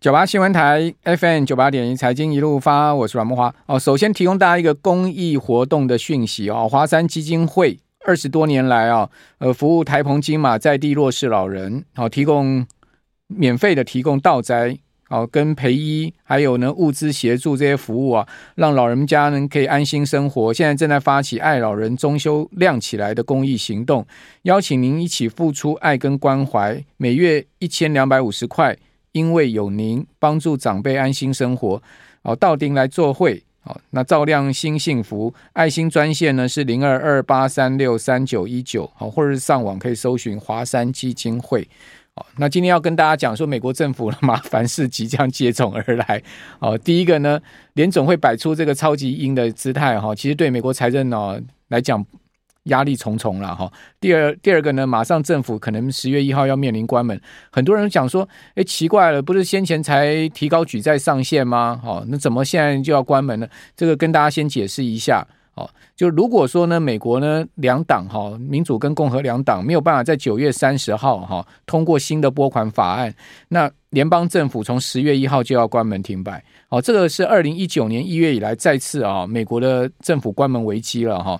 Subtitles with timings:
[0.00, 3.78] 九八新闻台 FM 九八点一财经一路发，我是阮慕华哦。
[3.78, 9.10] 首先提供大家一个公益活动的讯息哦，华山基金会二十多年来啊，
[9.40, 12.66] 呃，服务台澎金马在地弱势老人，好提供
[13.26, 20.50] 免费的提供道斋，好跟陪医，还有呢物资协助这些服务啊，让老人家呢可以安心生活。
[20.54, 24.06] 现在正在发起爱老人中秋亮起来的公益行动，
[24.44, 28.74] 邀请您一起付出爱跟关怀，每月一千两百五十块。
[29.12, 31.82] 因为有您帮助长辈安心生活，
[32.22, 41.66] 哦，到丁来做会，哦，那照亮新幸福爱心专线呢是零二二八三六三九一九，好，或者是上网可以搜寻华山基金会，
[42.14, 46.22] 哦，那今天要跟大家讲说，美国政府的麻烦事即将接踵而来，
[46.60, 47.40] 哦，第一个呢，
[47.74, 52.06] 联总会摆出这个超级鹰的姿态，哈，其实对美国财政呢来讲。
[52.64, 53.70] 压力重重了哈。
[54.00, 57.20] 第二，第二个呢，马上政府可能十月一号要面临关门。
[57.50, 61.80] 很多人讲说，哎，奇怪了，不是先前才提高举债上限吗？
[61.84, 63.48] 哦，那怎么现在就要关门呢？
[63.76, 65.26] 这个跟大家先解释一下。
[65.54, 73.12] 哦，就如果说呢，美国呢两党哈，民主跟共和两党没有办法在九月三十号哈通过新的拨款法案，
[73.48, 76.42] 那联邦政府从十月一号就要关门停摆。
[76.68, 81.38] 哦，这个是二零一九年一月以来再次啊，美国的政府关门危机了哈。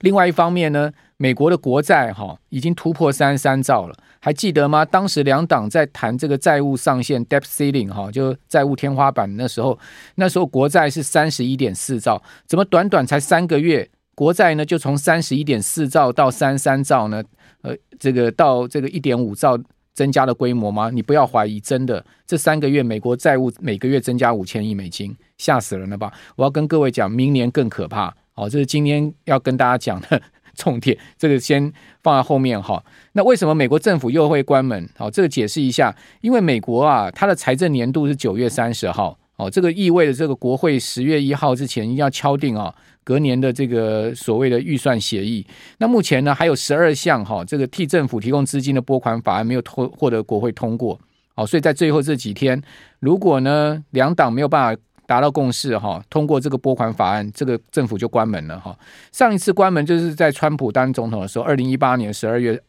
[0.00, 4.84] 另外一方面呢，美国的国债哈已经突破三十三兆了，还记得吗？
[4.84, 9.36] 当时两党在谈这个债务上限 （debt ceiling） 哈，就债务天花板。
[9.36, 9.78] 那时候，
[10.16, 17.22] 那时候国债是三十一点四兆，怎么短短才三个月，国债呢就从三十一点四兆到三十三兆呢？
[17.62, 19.58] 呃，这个到这个一点五兆
[19.94, 20.90] 增加了规模吗？
[20.90, 26.12] 你不要怀疑，真的，这三个月美国债务每个月增加五千亿美金，吓死人了吧？
[26.36, 28.14] 我要跟各位讲，明年更可怕。
[28.32, 30.20] 好，这是今天要跟大家讲的
[30.56, 32.82] 重点，这个先放在后面哈。
[33.12, 34.88] 那为什么美国政府又会关门？
[34.96, 45.46] 好，这个解释一下，因为美国啊，它的财政年度是九月三十号，哦，这个意味着这个国会十月一号之前一定要敲定啊，隔年的这个所谓的预算协议。
[45.78, 50.98] 那目前呢，还有十二项哈，这个替政府提供资金的拨款法案没有通获得国会通过，
[51.34, 52.60] 好，所以在最后这几天，
[53.00, 54.80] 如果呢两党没有办法。
[55.10, 58.78] 达到共识哈，通过这个拨款法案，这个政府就关门了哈。
[59.10, 62.62] 上一次关门就是在川普当总统的时候，二零一八年十二月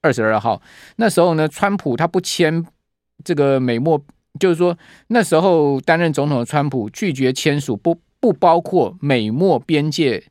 [0.00, 0.62] 二十二号，
[0.94, 2.64] 那时候呢，川普他不签
[3.24, 4.00] 这个美墨，
[4.38, 10.22] 就是说那时候担任总统的川普拒绝签署不不包括美墨边界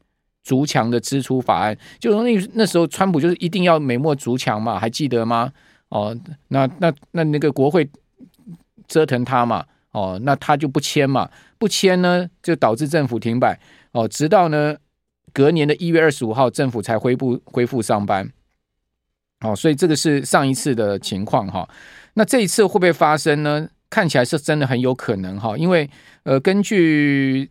[0.45, 5.51] 筑墙的支出法案，就是那那时候川普就是一定要美墨筑墙嘛，还记得吗？
[5.89, 6.17] 哦，
[6.47, 7.89] 那那那那个国会
[8.88, 9.66] 折腾他嘛。
[9.97, 11.28] 哦，那他就不签嘛，
[11.58, 13.59] 不签呢，就导致政府停摆。
[13.94, 14.75] 哦，直到呢
[15.34, 18.31] 隔年的一月二十五号，政府才恢复恢复上班。
[19.40, 21.68] 哦，所以这个是上一次的情况哈。
[22.13, 23.68] 那这一次会不会发生呢？
[23.90, 25.90] 看起来是真的很有可能哈，因为
[26.24, 27.50] 呃，根据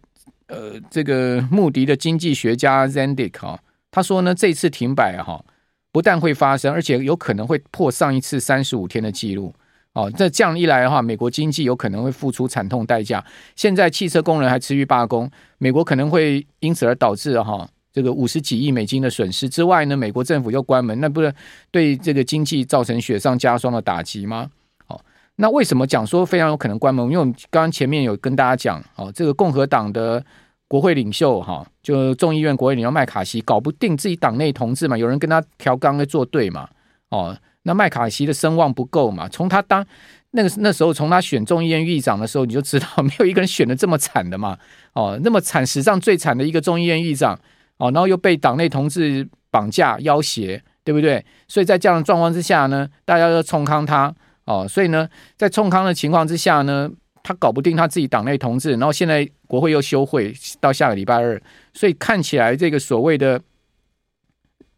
[0.48, 3.58] 呃这个穆迪的经济学家 Zendik 哈，
[3.90, 5.42] 他说呢，这次停摆哈，
[5.90, 9.54] 不但会发生，而且有可能会破上一次三十五天的记录。
[9.96, 13.24] 哦，这这样一来的话，美国经济有可能会付出惨痛代价。
[13.54, 19.48] 现在汽车工人还持续罢工，美国可能会因此而导致哈这个五十几亿美金的损失。
[19.48, 21.34] 之外呢，美国政府又关门，那不是
[21.70, 24.50] 对这个经济造成雪上加霜的打击吗？
[24.86, 25.00] 好，
[25.36, 27.02] 那为什么讲说非常有可能关门？
[27.06, 30.22] 因为我们刚刚前面有跟大家讲，哦，这个共和党的
[30.68, 36.68] 国会领袖哈，就众议院国会领袖麦卡锡搞不定自己党内同志嘛，有人跟他调岗在作对嘛，
[37.08, 37.34] 哦。
[37.66, 39.28] 那麦卡锡的声望不够嘛？
[39.28, 39.84] 从他当
[40.30, 44.56] 那个那时候，从他选众议院议长的时候，你就知道没有一个人选的这么惨的嘛。
[44.92, 47.38] 哦，那么惨，史上最惨的一个众议院议长
[47.78, 51.24] 哦，然后又被党内同志绑架要挟，对不对？
[51.48, 56.88] 所以在这样的状况之下呢，大家要冲康他哦，所以呢，在冲康的情况之下呢，
[57.24, 63.42] 他搞不定他自己党内同志，然后现在国会又休会到下个礼拜二，所以看起来这个所谓的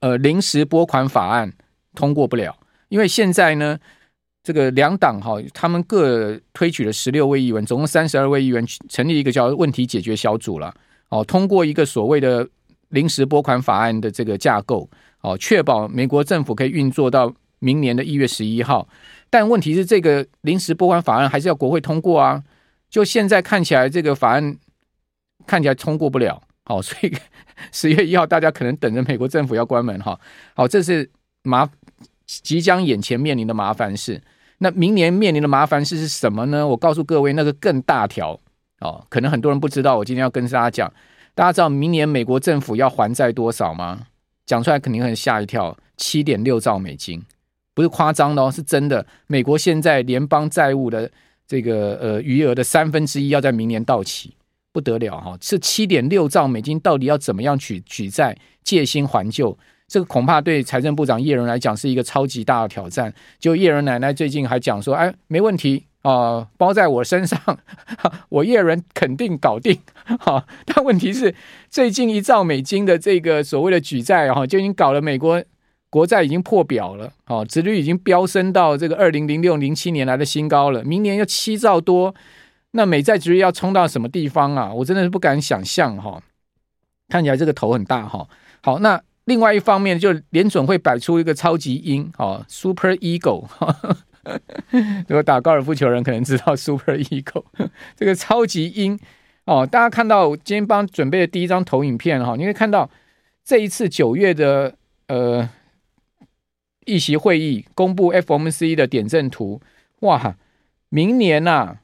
[0.00, 1.52] 呃临时拨款法案
[1.94, 2.57] 通过不了。
[2.88, 3.78] 因为现在呢，
[4.42, 10.74] 这个两党哈，他们各推举了十六位议员，总共三十二位议员，成立一个叫问题解决小组了。
[11.10, 12.48] 哦，通过一个所谓的
[12.88, 14.88] 临时拨款法案的这个架构，
[15.20, 18.88] 哦，确保美国政府可以运作到明年的一月十一号。
[19.28, 22.42] 但问题是，这个临时拨款法案还是要国会通过啊。
[22.88, 24.56] 就现在看起来，这个法案
[25.46, 26.42] 看起来通过不了。
[26.64, 27.12] 好， 所以
[27.70, 30.18] 十月一号大家可能等着美国政府要关门哈。
[30.54, 31.10] 好，这是
[31.42, 31.68] 麻。
[32.28, 34.22] 即将眼前面临的麻烦事，
[34.58, 36.68] 那明年面临的麻烦事是什么呢？
[36.68, 38.38] 我告诉各位，那个更大条
[38.80, 39.96] 哦，可能很多人不知道。
[39.96, 40.92] 我今天要跟大家讲，
[41.34, 44.06] 大家知道明年美国政府要还债多少吗？
[44.44, 47.22] 讲出来肯定很吓一跳，七点六兆美金，
[47.74, 49.06] 不是夸张的哦，是真的。
[49.26, 51.10] 美国现在联邦债务的
[51.46, 54.34] 这个呃余额的三分之一要在明年到期，
[54.72, 55.36] 不得了哈！
[55.40, 59.56] 这七点六兆美金到底要怎么样举举债借新还旧？
[59.88, 63.12] 这个恐怕对财政部长叶伦来讲是一个超级大的挑战。
[63.38, 67.40] 就叶伦奶奶最近还讲说：“哎，没问题啊、包在我身上，
[68.28, 69.80] 我叶伦肯定搞定。”
[70.20, 71.34] 哈，但问题是，
[71.70, 75.42] 最近一兆美金的这个所谓的举债哈，就已经搞了美国
[75.88, 80.84] 国债已经破表了，哦，殖率已经飙升到这个二零零六零七年来的新高了。
[80.84, 82.14] 明年要七兆多，
[82.72, 84.70] 那美债殖率要冲到什么地方啊？
[84.70, 86.22] 我真的是不敢想象哈。
[87.08, 88.28] 看起来这个头很大哈。
[88.60, 89.00] 好，那。
[89.28, 93.46] 另外一方面，就联准会摆出一个超级鹰哦，Super Ego。
[95.06, 97.44] 如果打高尔夫球人可能知道 Super Eagle
[97.94, 98.98] 这个超级鹰
[99.44, 99.66] 哦。
[99.66, 102.90] 大家看到我今天帮准备的第一张投影片哈，你可以看到
[103.44, 104.74] 这一次九月的
[105.08, 105.48] 呃
[106.86, 109.60] 议席会议公布 FOMC 的点阵图，
[110.00, 110.36] 哇，
[110.88, 111.76] 明年呐、啊。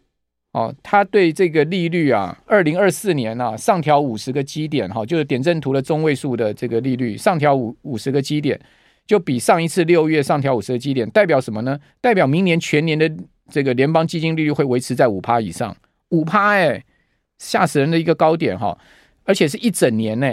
[0.55, 8.59] 哦，他对这个利率啊，二零二四年啊，上调五十个基点，哈，就是点阵图的中位数的这个利率上调五五十个基点，
[9.05, 11.77] 就比上一次六月上调五十个基点，代表什么呢？
[12.01, 13.11] 代表明年全年的
[13.51, 15.77] 这个联邦基金利率会维持在五趴以上，
[16.11, 16.85] 五趴哎，
[17.39, 18.79] 吓死人的一个高点哈，
[19.25, 20.33] 而且是一整年呢，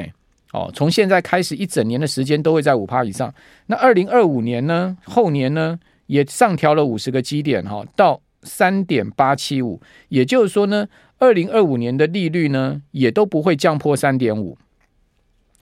[0.53, 3.33] 哦，从现在开始一整年的时间都会在五趴以上。
[3.65, 8.21] 那二零二五年呢，后年呢也上调了五十个基点哈，到。
[8.43, 9.79] 三点八七五，
[10.09, 10.87] 也就是说呢，
[11.19, 14.57] 二零二五年的利率呢，也都不会降破三点五，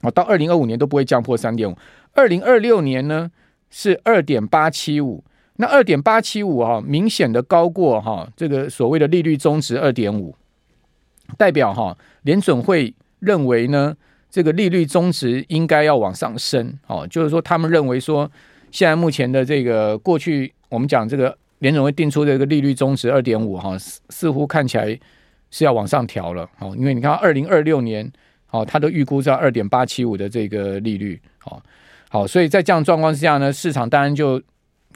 [0.00, 1.76] 啊，到二零二五年都不会降破三点五。
[2.14, 3.30] 二零二六年呢
[3.70, 5.22] 是二点八七五，
[5.56, 10.34] 那二点八七五啊，明显的高过哈、这个所谓的利率中值二点五，
[11.36, 13.94] 代表哈、啊、联准会认为呢，
[14.30, 18.30] 这个利率中值应该要往上升，哦、就是说他们认为说，
[18.70, 21.36] 现在目前的这个过去我们讲这个。
[21.60, 24.98] 联总会定出这个利率中值二点五哈，似乎看起来
[25.50, 28.10] 是要往上调了哦，因为你看二零二六年
[28.50, 31.62] 哦，它都预估在二点八七五的这个利率哦，
[32.08, 34.42] 好，所以在这样状况之下呢，市场当然就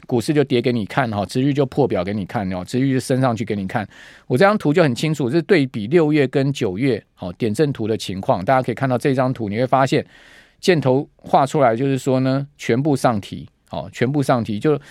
[0.07, 3.87] 股市就跌给你看哈，殖利率就破表给你看哦，殖利率就升上去给你看。
[4.27, 10.03] 我这张图就很清楚，是对比六月跟九月哦点阵图的情况，大家可以看到这张图，你会发现
[10.59, 14.81] 箭头画出来就是说呢，全部上提哦，全部上提就。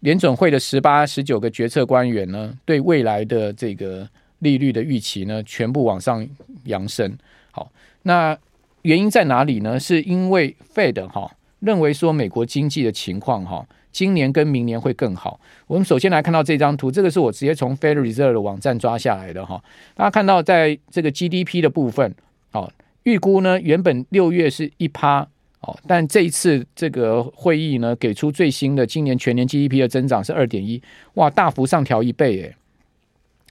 [0.00, 4.08] 联准会的十八、十九个决策官员呢，对未来的这个
[4.40, 6.26] 利率的预期呢，全部往上
[6.64, 7.16] 扬升。
[7.50, 7.70] 好，
[8.02, 8.36] 那
[8.82, 9.78] 原因在哪里呢？
[9.78, 15.38] 是因为 Fed 哈认为说美国经济的情况哈，今年跟明年会更好。
[15.66, 19.62] 我们首先来看到这张图，这个是我直接从 Fed Reserve 的网站抓下来的哈。
[19.94, 22.14] 大家看到在这个 GDP 的部分，
[22.50, 25.28] 好，预估呢原本六月是一趴。
[25.60, 30.82] 哦，但这一次这个会议呢，给出最新的今年全年 GDP 的增长是二点一，
[31.14, 32.56] 哇，大幅上调一倍诶。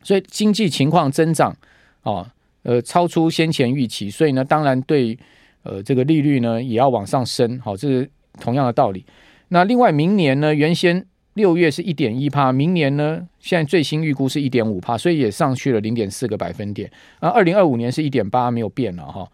[0.01, 1.55] 所以经济情况增长，
[2.03, 2.25] 哦，
[2.63, 5.15] 呃，超出先前预期，所以呢，当然对
[5.61, 8.09] 呃这个利率呢也要往上升，好，这是
[8.39, 9.05] 同样的道理。
[9.49, 11.05] 那另外明年呢，原先
[11.35, 16.89] 六月是一点一趴，明年呢现在最新预估是一点五趴，所以也上去了零点四个百分点。
[17.19, 19.29] 啊，二零二五年是一点八，没有变了哈。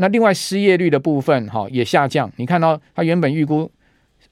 [0.00, 2.32] 那另外失业率的部分，哈也下降。
[2.36, 3.70] 你看到它原本预估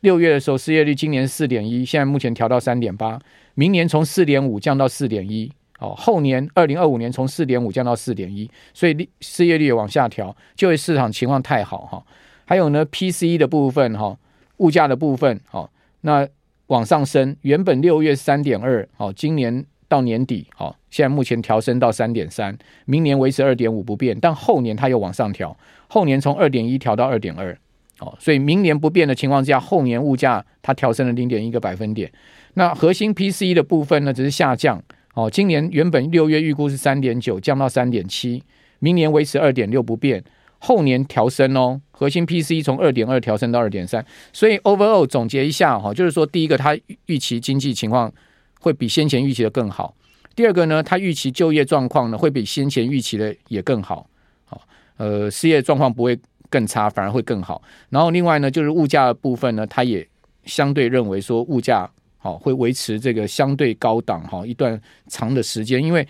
[0.00, 3.20] 六月的时候失业率今年四点一，现在目前调到三点八，
[3.54, 12.02] 明年从四点五降到四点一，哦，后年二零二五年从四点五降到四点一，所以失业率也往下调，就业市场情况太好哈。
[12.46, 14.16] 还有呢，PCE 的部分哈，
[14.56, 15.70] 物价的部分，好，
[16.00, 16.26] 那
[16.68, 19.66] 往上升，原本六月三点二，好，今年。
[19.88, 25.56] 到年底，好，现在目前调升到三点三，明年维持二点五不变，但后年它又往上调，
[25.88, 27.56] 后年从二点一调到二点二，
[28.00, 32.12] 哦，所以明年不变的情况之下，后年物价它调升了零点一个百分点。
[32.54, 34.82] 那核心 P C 的部分呢，只是下降，
[35.14, 38.42] 哦，今年原本六月预估是三点九，降到三点七，
[38.80, 40.22] 明年维持二点六不变，
[40.58, 44.04] 后年调升哦，核心 PCE 从二点二调升到二点三，
[44.34, 48.12] 所以 overall 总结一下哈，就是说第一个它预期经济情况。
[48.60, 49.94] 会比先前预期的更好。
[50.34, 54.08] 第二个呢，他预期就业状况呢会比先前预期的也更好。
[54.44, 54.60] 好，
[54.96, 56.16] 呃，失业状况不会
[56.48, 57.60] 更差，反而会更好。
[57.90, 60.06] 然后另外呢，就是物价的部分呢，他也
[60.44, 66.06] 相对认为说物价好会维持这个相对高档哈一段长的时间，因为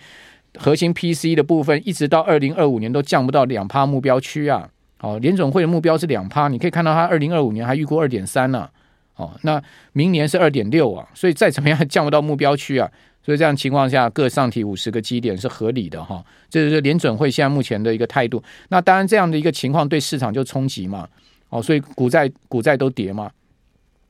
[0.57, 4.69] 核心 P C 的部分一直到二零二五年都降不到两趴目标区啊。
[4.97, 8.69] 好，联总会的目标是两趴，你可以看到它二零二五年还预估二点三呢。
[9.19, 9.61] 哦，那
[9.91, 12.89] 明年是二点六啊，所以再怎么样降不到目标区啊，
[13.21, 18.41] 所以这样情况下各上提五十个基点是合理的哈，这就是联准会现在目前的一个态度。
[18.69, 21.05] 那当然这样的一个情况对市场就冲击嘛，
[21.49, 23.29] 哦，所以股债股债都跌嘛。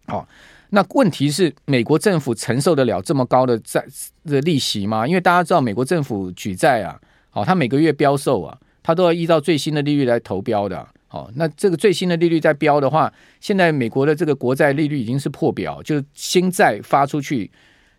[0.05, 0.27] 好，
[0.69, 3.83] 那问题是，美国政府承受得了这么高的债
[4.25, 5.07] 的利息吗？
[5.07, 6.99] 因为大家知道，美国政府举债啊，
[7.31, 17.49] 哦，他每个月标售啊，他都要依照最新的利率来投标的，哦，那这个最新的利率在飙的话，现在美国的这个国债利率已经是破表，就是新债发出去，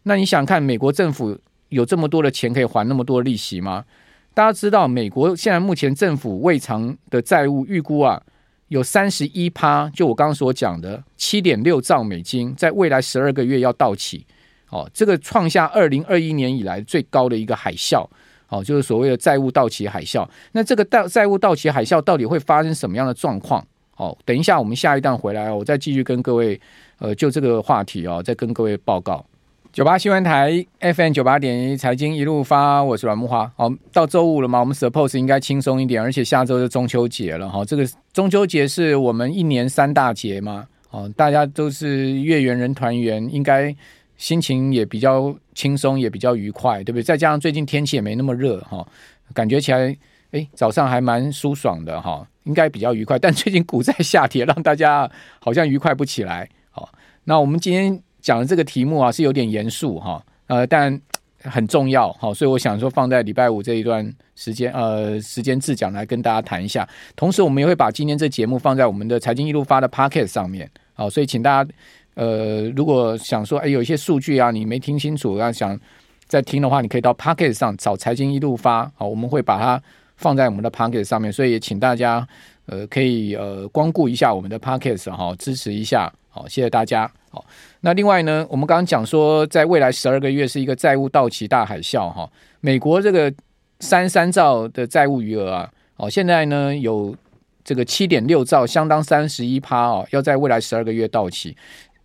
[0.04, 1.38] 那你想看美国政府
[1.68, 3.84] 有这么多的钱可以还那么多利息吗？
[4.32, 8.22] 大家知道，美国现在目前政府未偿的债务预估啊。
[8.68, 14.24] 有三十一趴，就我刚刚所讲的七点六兆美金，在未来十二个月要到期，
[14.68, 18.08] 哦，这个创下二零二一年以来最高的一个海啸，
[18.50, 20.28] 哦，就是所谓的债务到期海啸。
[20.52, 23.66] 那这个债债务到期海啸到底会发生什么样的状况？
[23.96, 26.60] 哦，等一下我们下一段回来，我再继续跟各位，
[26.98, 29.24] 呃，就这个话题哦，再跟各位报告。
[29.72, 33.48] 九八新闻台 FM 九八点一财经一路发，我是阮慕驊。
[33.54, 37.64] 好，到周五了嘛，我们 suppose 应该轻松一点，而且下周就中秋节了哈。
[37.64, 43.72] 这个中秋节是我们一年三大节嘛，哦，大家都是月圆人团圆，应该
[44.20, 47.02] 心情也比较轻松，也比较愉快，对不对？
[47.02, 48.86] 再加上最近天气也没那么热哈，
[49.34, 49.96] 感觉起来
[50.30, 53.18] 哎早上还蛮舒爽的哈，应该比较愉快。
[53.18, 55.10] 但最近股债下跌，让大家
[55.40, 56.48] 好像愉快不起来。
[56.70, 56.88] 好，
[57.24, 58.00] 那我们今天。
[58.22, 61.00] 讲的这个题目啊是有点严肃哈，呃，但
[61.42, 66.86] 很重要哈，所以我想说放在礼拜五这一段时间，呃，时间自讲来跟大家谈一下。
[67.16, 71.70] 同时，我们也会把今天这节目放在我们的财经一路发的 Pocket 上面，好，所以请大家，
[72.14, 75.78] 呃，如果想说，哎，有一些数据啊，你没听清楚，要想
[76.26, 79.80] 再听的话，你可以到 Podcast 上找财经一路发，好，我们会把它
[80.16, 82.26] 放在我们的 Podcast 上面，所以也请大家，
[82.66, 87.10] 呃，可以呃光顾一下我们的 Podcast 哈，支持一下，好，谢谢大家。
[87.30, 87.44] 好，
[87.80, 92.28] 那另外呢，我们刚刚讲说，在未来十二个月是一个债务到期大海啸哈。
[92.60, 93.32] 美国这个
[93.78, 97.14] 三三兆的债务余额啊，哦，现在呢有
[97.62, 101.56] 这个七点六兆，相当三十一趴哦，要在未来十二个月到期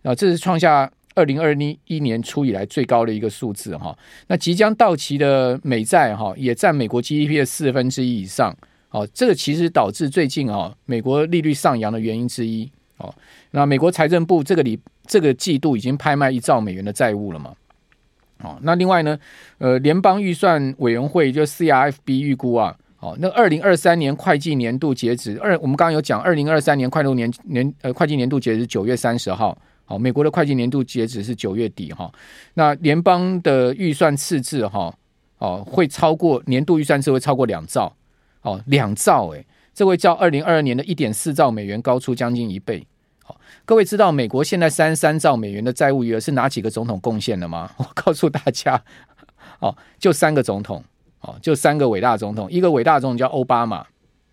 [0.06, 1.54] 啊，这是创下二零二
[1.86, 3.96] 一年初以来最高的一个数字哈。
[4.28, 8.56] 那即将到期的美债哈，也占美国 GDP 的四分之一以上，
[8.90, 13.12] 哦，这个其实导致最近啊，美国利率上扬的原因之一哦。
[13.50, 14.78] 那美国财政部这个礼。
[15.08, 17.54] 这个季度已经拍卖一兆美元的债务了嘛？
[18.42, 19.16] 哦，那另外呢，
[19.58, 32.12] 呃，联邦预算委员会就 CRFB 预估啊，哦，那二零二三年会计年度截止二，我们刚刚有讲，二零二三年会计年年呃会计年度截止九月三十号，好，美国的会计年度截止是九月底哈。
[32.54, 34.92] 那联邦的预算赤字哈，
[35.38, 37.94] 哦，会超过年度预算赤会超过两兆，
[38.42, 42.84] 哦，两兆诶，这会较二零二二年的一点四兆美元高出将近一倍。
[43.22, 47.70] 好各位知道美国现在三十三兆美元的债务余额是哪几个总统贡献的吗？
[47.78, 48.80] 我告诉大家，
[49.60, 50.82] 哦，就三个总统，
[51.20, 53.86] 哦，就三个伟大总统，一个伟大总统叫奥巴马，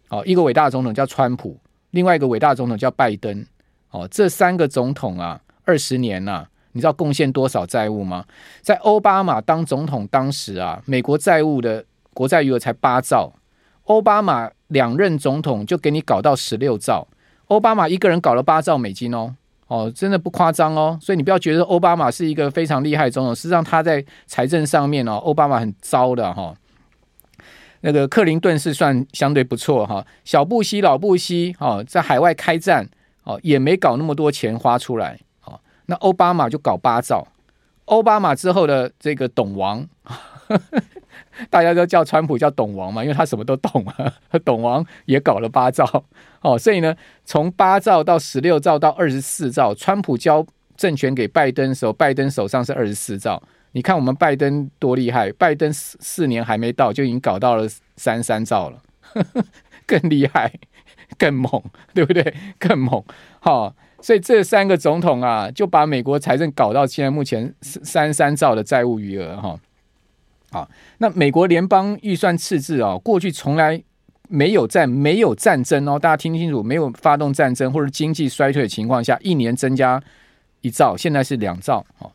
[0.09, 1.59] 哦，一个伟大总统叫川普，
[1.91, 3.45] 另外一个伟大总统叫拜登，
[3.89, 8.25] 哦，这三个总统啊，二十年呐、你知道贡献多少债务吗？
[8.61, 13.33] 在奥巴马当总统当时啊，美国债务的国债余额才八兆，
[13.85, 17.07] 奥巴马两任总统就给你搞到十六兆。
[17.47, 19.35] 奥巴马一个人搞了八兆美金哦，
[19.67, 26.55] 哦，真的不夸张哦，所以你不要觉得奥巴马是一个非常厉害总统，实际上他在财政上面哦，奥巴马很糟的哈。
[27.81, 32.89] 那个克林顿是算相对不错哈，小布希、老布希哦，在海外开战
[33.23, 35.19] 哦，也没搞那么多钱花出来，
[35.85, 37.27] 那奥巴马就搞八兆，
[37.85, 39.87] 奥巴马之后的这个董王。
[41.49, 44.13] 大家都叫川普叫董王嘛，因为他什么都懂啊。
[44.45, 46.05] 董王也搞了八兆
[46.41, 50.45] 哦，所以呢，从八兆到十六兆到二十四兆，川普交
[50.77, 53.41] 政权给拜登的时候，拜登手上是二十四兆。
[53.71, 59.43] 你看我们拜登多厉害，拜登四四年还没到就已经搞到了三三兆了，呵 呵
[59.87, 60.53] 更厉害，
[61.17, 61.63] 更猛，
[61.95, 62.35] 对不对？
[62.59, 63.03] 更猛。
[63.39, 69.57] 好、所以这三个总统啊，就把美国财政搞到现在目前三三兆的债务余额哈。
[70.51, 73.81] 好，那美国联邦预算赤字啊，过去从来
[74.27, 80.03] 没有在没有战争哦，大家听清楚，没有发动战争或者经济衰退的情况下，一年增加
[80.59, 81.85] 一兆，现在是两兆。
[81.99, 82.11] 哦，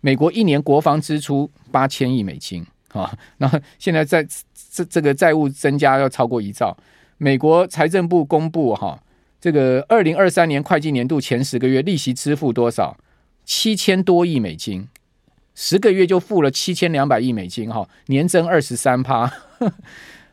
[0.00, 4.26] 美国一年国防支出八千亿美金啊，那现在在
[4.70, 6.74] 这这个债务增加要超过一兆。
[7.18, 8.98] 美国财政部公布哈，
[9.46, 12.96] 这个二零二三年会计年度前十个月利息支付多少？
[13.44, 14.88] 七千多亿美金。
[15.54, 19.32] 十个月就付了七千两百亿美金，哈，年增二十三趴，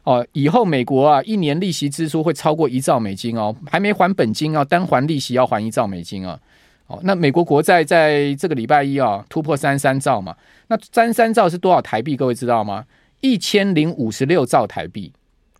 [0.02, 6.40] 哦，以后美国啊，一年利息支出会超过一兆美金哦，还没还本金啊，单还利息要还一兆美金啊，
[6.88, 10.36] 哦，那美国国债在这个礼拜一啊突破三三兆嘛，
[10.70, 12.18] 那三三兆是多少台币？
[12.18, 12.84] 各位知道吗？
[13.22, 15.14] 一千零五十六兆台币，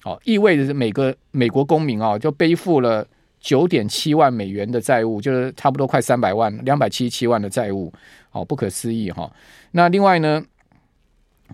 [0.06, 3.06] 哦，意味着每个美国公民啊就背负了
[3.44, 7.92] 九点七万美元的债务，就是差不多快三百万，两百七十七万的债务，
[8.30, 9.30] 好，不可思议哈。
[9.72, 10.42] 那另外呢，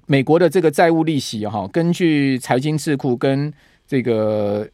[0.06, 3.52] 美国的这个债务利息哈，根据财经智库跟
[3.88, 4.70] 这个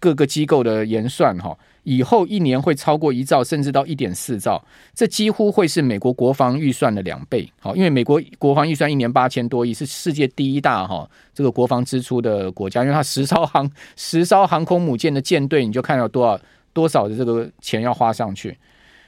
[0.00, 1.56] 各个机构的研算哈。
[1.82, 4.62] 以后一年会超过一兆，甚至到一点四兆，
[4.94, 7.50] 这几乎会是美国国防预算的两倍。
[7.58, 12.82] 好，因为美国国防预算一年八千多亿，是世界第一大哈这个国防支出的国家。
[12.82, 16.40] 因为它十艘航 十艘航空母舰的舰队，你就看到多少
[16.74, 18.56] 多少的这个钱要花上去。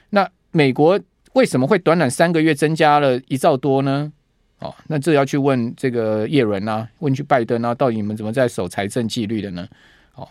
[0.09, 0.99] 那美国
[1.33, 4.11] 为什么会短短三个月增加了一兆多呢？
[4.59, 9.67] 哦，那这要去问这个叶伦啊，问去拜登啊，到底你们怎么在守财政纪律的呢？
[10.15, 10.27] 哦，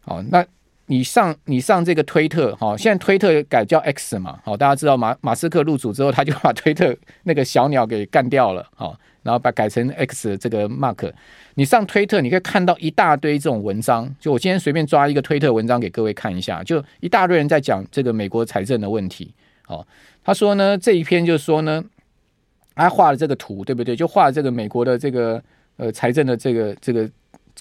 [0.00, 0.42] 好，那。
[0.88, 11.12] 你上你上这个推特哈，现在推特改叫 X 嘛，好，大家知道马马斯克入主之后，他就把推特那个小鸟给干掉了，好，然后把改成 X 这个 Mark。
[11.54, 19.34] 你上推特，你可以看到一大堆这种文章，就我今天随便抓一个推特文章给各位看一下，就一大堆人在讲这个美国财政的问题。
[19.62, 19.84] 好，
[20.22, 21.82] 他说呢，这一篇就是说呢，
[22.76, 23.96] 他画了这个图，对不对？
[23.96, 25.42] 就画了这个美国的这个
[25.78, 27.10] 呃财政的这个这个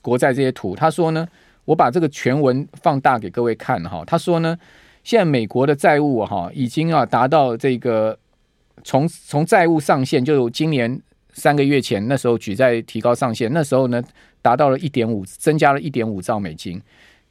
[0.04, 0.76] 国债这些图。
[0.76, 1.28] 他说呢。
[1.66, 4.56] 我把这个全文放大给各位看哈，他说呢，
[5.04, 8.18] 现在美国的债务哈已经啊达到这个
[8.84, 11.02] 从从债务上限，就今年
[11.34, 14.00] 三个月前那时候举债提高上限，那时候呢
[14.44, 16.80] 达到了一点五，增加了一点五兆美金。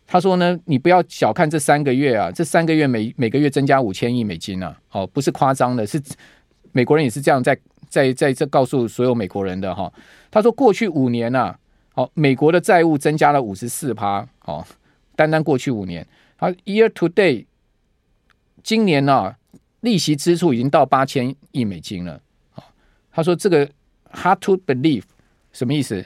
[0.04, 6.02] 他说呢，你不要小看这三个月啊，这三个月每每个月增加五千亿美金啊，哦，不是夸张的，是
[6.72, 7.56] 美国人也是这样在
[7.88, 9.92] 在在这告诉所有美国人的哈。
[10.30, 11.56] 他说过去五年啊。
[11.96, 14.28] 好，美国的债务增加了五十四趴。
[14.40, 14.66] 好，
[15.14, 17.46] 单单过去五年，好，year to day，
[18.64, 19.38] 今年呢、啊，
[19.80, 22.20] 利息支出已经到八千亿美金了。
[22.50, 22.64] 好，
[23.12, 23.70] 他说这个
[24.12, 25.04] hard to believe
[25.52, 26.04] 什么意思？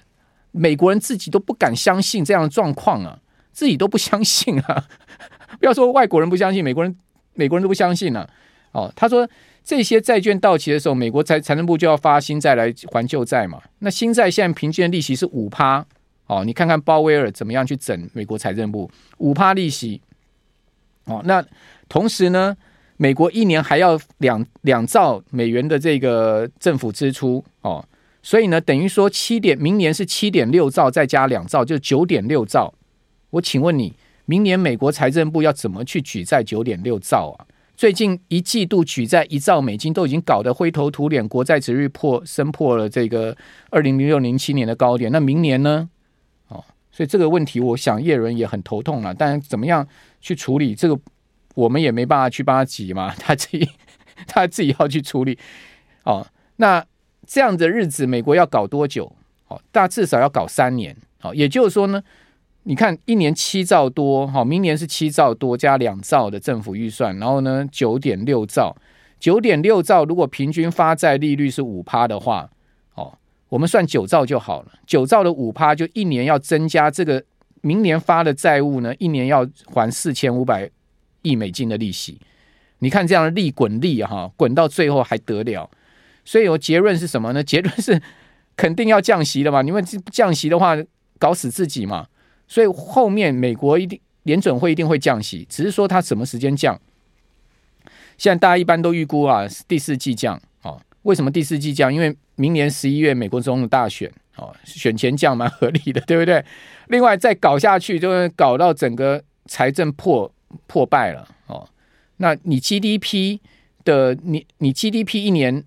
[0.50, 3.18] 美国人自己都不敢相信这样的状况啊，
[3.50, 4.86] 自己都不相信啊。
[5.58, 6.94] 不要说外国人不相信，美国人
[7.32, 8.30] 美国人都不相信了、啊。
[8.72, 9.26] 哦，他说。
[9.68, 13.60] 这些债券到期的时候，美国财财政部就要发新债来还旧债嘛。
[13.80, 15.84] 那新债现在平均的利息是五趴，
[16.26, 20.00] 哦，你看看鲍威尔怎么样去整美国财政部五趴利息，
[21.04, 21.44] 哦，那
[21.86, 22.56] 同时呢，
[22.96, 27.86] 美国一年还要两两兆美元的这个政府支出，哦，
[28.22, 32.72] 所以呢，等于说七点，明年是七点六兆，再加两兆，就九点六兆。
[33.28, 33.92] 我请问你，
[34.24, 37.44] 明年美国财政部要怎么去举债九点六兆啊？
[37.78, 43.36] 最近一季度举债一兆美金都已经搞得灰头土脸，国债殖率破升破了这个
[43.70, 45.12] 二零零六零七年的高点。
[45.12, 45.88] 那明年呢？
[46.48, 49.14] 哦，所以这个问题，我想叶伦也很头痛了。
[49.14, 49.86] 但怎么样
[50.20, 51.00] 去处理这个，
[51.54, 53.68] 我们也没办法去帮他挤嘛， 他自己
[54.26, 55.38] 他自己要去处理。
[56.02, 56.84] 哦，那
[57.28, 59.14] 这样的日子，美国要搞多久？
[59.46, 60.96] 哦，大至少要搞三年。
[61.22, 62.02] 哦，也就是说呢。
[62.68, 68.76] 你看，一年七兆多，好，明年是七兆多加两兆的政府预算，然后呢，九点六兆，
[69.18, 72.50] 九点六兆，如果平均发债利率是五趴的话，
[72.94, 73.16] 哦，
[73.48, 77.24] 我们算九兆就好了，九兆的五趴就一年要增加这个
[77.62, 80.70] 明年发的债务呢，一年要还四千五百
[81.22, 82.20] 亿美金的利息。
[82.80, 85.70] 你看这样的利滚利哈，滚到最后还得了？
[86.22, 87.42] 所以有结论是什么呢？
[87.42, 87.98] 结论是
[88.54, 89.80] 肯定要降息的嘛，因为
[90.12, 90.76] 降息的话，
[91.18, 92.06] 搞死自己嘛。
[92.48, 96.80] 所以后面美国一定联准会一定会降息，只是说它什么时间降。
[98.16, 100.40] 现在大家一般都预估啊，第四季降。
[100.62, 101.92] 哦，为什么第四季降？
[101.92, 106.44] 因为明年十一月美国总统大选，哦，选前降蛮合理的，对不对？
[106.88, 110.32] 另外再搞下去，就会搞到整个财政破
[110.66, 111.28] 破败了。
[111.46, 111.68] 哦，
[112.16, 113.38] 那你 GDP
[113.84, 115.62] 的你你 GDP 一年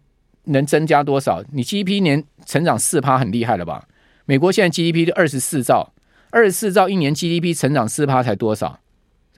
[0.45, 1.43] 能增加多少？
[1.53, 3.87] 你 GDP 一年成长四趴，很厉害了吧？
[4.25, 5.93] 美国现在 GDP 就二十四兆。
[6.31, 8.79] 二十四兆一年 GDP 成长四趴才多少？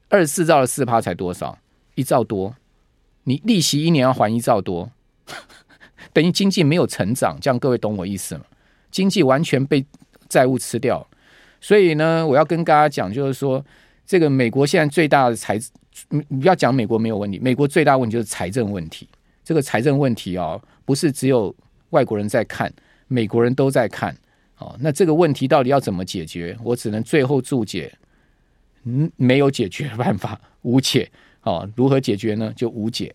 [0.09, 1.57] 二十四兆的四趴才多少？
[1.95, 2.55] 一兆多。
[3.23, 4.91] 你利息一年要还一兆多，
[6.13, 7.37] 等于经济没有成长。
[7.41, 8.41] 这样各位懂我意思吗？
[8.91, 9.83] 经济完全被
[10.29, 11.05] 债务吃掉。
[11.59, 13.63] 所以呢，我要跟大家讲，就是说，
[14.05, 15.57] 这个美国现在最大的财，
[16.09, 19.07] 你不要讲美国没有问题，美国最大问题就是财政问题。
[19.43, 21.55] 这个财政问题哦，不是只有
[21.89, 22.71] 外国人在看，
[23.07, 24.15] 美国人都在看。
[24.63, 26.57] 哦，那这个问题到底要怎么解决？
[26.63, 27.91] 我只能最后注解，
[28.85, 31.11] 嗯，没有解决办法，无解。
[31.41, 32.53] 哦，如何解决呢？
[32.55, 33.13] 就无解。